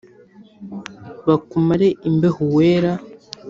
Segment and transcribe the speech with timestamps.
[1.27, 2.91] Bakumare imbeho Uwera